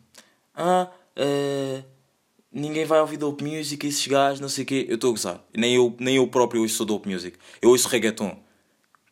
[0.54, 1.84] ah, uh,
[2.52, 4.86] ninguém vai ouvir dope music, esses gajos, não sei o quê.
[4.88, 5.44] Eu estou a gozar.
[5.56, 7.36] Nem eu, nem eu próprio ouço dope music.
[7.60, 8.36] Eu ouço reggaeton.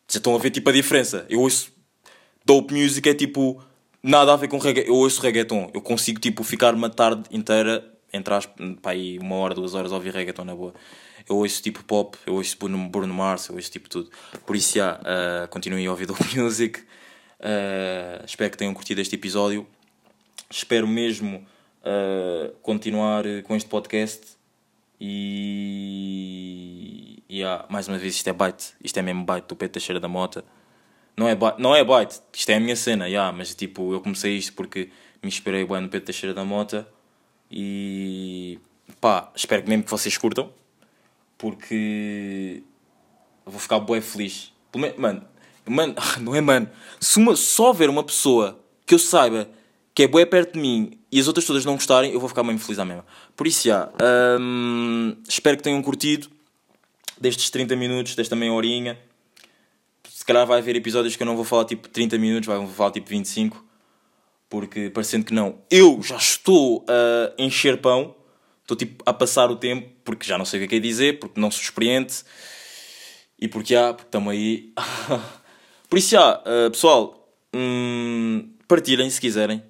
[0.09, 1.27] Já estão a ver tipo a diferença.
[1.29, 1.73] Eu ouço
[2.45, 3.63] dope music é tipo
[4.03, 4.91] nada a ver com reggaeton.
[4.91, 5.71] Eu ouço reggaeton.
[5.75, 8.35] Eu consigo tipo ficar uma tarde inteira, entre
[8.83, 10.75] pá, aí uma hora, duas horas a ouvir reggaeton na boa.
[11.29, 14.11] Eu ouço tipo pop, eu ouço Bruno, Bruno Mars, eu ouço tipo tudo.
[14.45, 16.81] Por isso, já, uh, continuem a ouvir dope music.
[17.41, 19.67] Uh, espero que tenham curtido este episódio.
[20.51, 21.45] Espero mesmo
[21.85, 24.39] uh, continuar com este podcast
[25.01, 25.13] e,
[27.31, 30.09] yeah, mais uma vez isto é byte, isto é mesmo byte do Pedro Teixeira da
[30.09, 30.45] Mota.
[31.17, 34.01] Não é, byte, não é byte, isto é a minha cena, yeah, mas tipo, eu
[34.01, 34.91] comecei isto porque
[35.23, 36.89] me inspirei bem no Pedro Teixeira da Mota
[37.51, 38.59] e
[39.01, 40.51] pá, espero que mesmo que vocês curtam
[41.37, 42.63] porque
[43.45, 44.53] vou ficar bué feliz.
[44.97, 45.25] Mano,
[45.67, 46.69] mano, não é mano,
[46.99, 49.49] se uma, só ver uma pessoa que eu saiba
[49.95, 52.43] que é bué perto de mim e as outras todas não gostarem, eu vou ficar
[52.43, 53.07] mesmo feliz à mesma.
[53.37, 53.89] Por isso, já,
[54.41, 56.29] hum, espero que tenham curtido
[57.17, 58.99] destes 30 minutos, desta meia horinha.
[60.11, 62.91] Se calhar vai haver episódios que eu não vou falar tipo 30 minutos, vou falar
[62.91, 63.65] tipo 25,
[64.51, 68.17] porque parecendo que não, eu já estou a encher pão,
[68.63, 70.81] estou tipo a passar o tempo, porque já não sei o que é que é
[70.81, 72.25] dizer, porque não sou experiente
[73.41, 74.73] e porque há, porque estamos aí.
[75.89, 79.63] Por isso, já, uh, pessoal, hum, partilhem se quiserem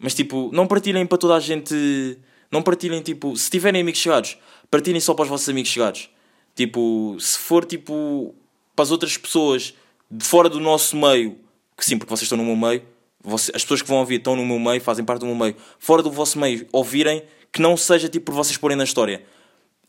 [0.00, 2.18] mas tipo, não partilhem para toda a gente.
[2.50, 3.36] Não partilhem tipo.
[3.36, 4.38] Se tiverem amigos chegados,
[4.70, 6.08] partilhem só para os vossos amigos chegados.
[6.56, 8.34] Tipo, se for tipo
[8.74, 9.74] para as outras pessoas
[10.10, 11.38] de fora do nosso meio,
[11.76, 12.82] que sim, porque vocês estão no meu meio,
[13.24, 16.02] as pessoas que vão ouvir estão no meu meio, fazem parte do meu meio, fora
[16.02, 19.22] do vosso meio, ouvirem, que não seja tipo por vocês porem na história.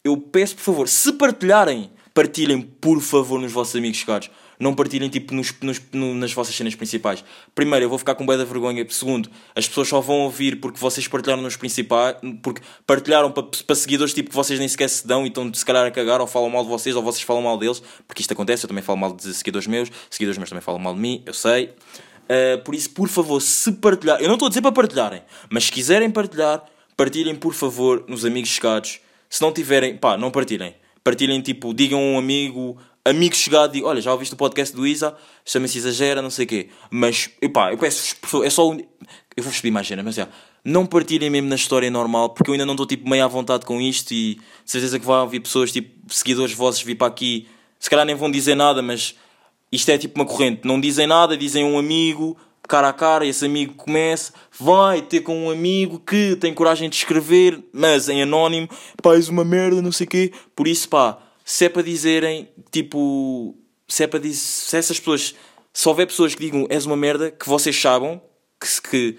[0.04, 4.30] Eu peço, por favor, se partilharem, partilhem, por favor, nos vossos amigos chegados.
[4.62, 7.24] Não partilhem tipo nos, nos, no, nas vossas cenas principais.
[7.56, 8.86] Primeiro, eu vou ficar com bué da vergonha.
[8.90, 13.76] Segundo, as pessoas só vão ouvir porque vocês partilharam nos principais, porque partilharam para, para
[13.76, 16.28] seguidores tipo que vocês nem sequer se dão e estão se calhar a cagar ou
[16.28, 18.64] falam mal de vocês ou vocês falam mal deles, porque isto acontece.
[18.64, 21.34] Eu também falo mal de seguidores meus, seguidores meus também falam mal de mim, eu
[21.34, 21.74] sei.
[22.30, 25.66] Uh, por isso, por favor, se partilhar, eu não estou a dizer para partilharem, mas
[25.66, 26.64] se quiserem partilhar,
[26.96, 29.00] partilhem por favor nos amigos chegados.
[29.28, 30.76] Se não tiverem, pá, não partilhem.
[31.04, 34.86] Partilhem tipo, digam a um amigo, amigo chegado, digo, olha, já ouviste o podcast do
[34.86, 36.70] Isa, chama-se Exagera, não sei o quê.
[36.90, 38.80] Mas, pá, eu peço, é só um,
[39.36, 40.28] eu vou subir mais cena, mas já,
[40.64, 43.66] não partilhem mesmo na história normal, porque eu ainda não estou tipo meio à vontade
[43.66, 47.48] com isto e de certeza que vai ouvir pessoas, tipo, seguidores vossos vir para aqui,
[47.80, 49.16] se calhar nem vão dizer nada, mas
[49.72, 52.38] isto é tipo uma corrente, não dizem nada, dizem um amigo,
[52.72, 56.96] cara a cara, esse amigo começa, vai ter com um amigo que tem coragem de
[56.96, 58.70] escrever, mas em anónimo,
[59.02, 60.32] pá, és uma merda, não sei o quê.
[60.56, 63.56] Por isso, pá, se é para dizerem, tipo,
[63.88, 65.36] se é para dizer, se essas pessoas,
[65.74, 68.22] se houver pessoas que digam és uma merda, que vocês saibam,
[68.60, 69.18] que, que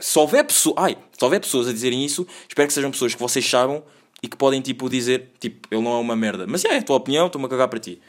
[0.00, 3.20] se houver pessoas, ai, se houver pessoas a dizerem isso, espero que sejam pessoas que
[3.20, 3.82] vocês saibam
[4.22, 6.46] e que podem, tipo, dizer, tipo, ele não é uma merda.
[6.46, 8.00] Mas é, é a tua opinião, estou-me a cagar para ti.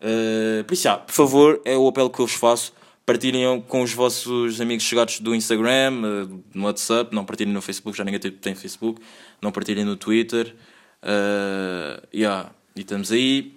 [0.00, 2.72] Uh, por isso, já, por favor, é o apelo que eu vos faço
[3.10, 7.98] partilhem com os vossos amigos chegados do Instagram, uh, no WhatsApp, não partilhem no Facebook,
[7.98, 9.02] já ninguém tem Facebook,
[9.42, 10.54] não partilhem no Twitter.
[11.02, 13.54] Uh, yeah, e estamos aí.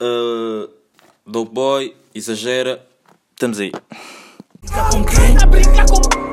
[0.00, 0.68] Uh,
[1.26, 2.86] Dope Boy, exagera,
[3.32, 3.72] estamos aí.
[4.72, 6.25] A brincar com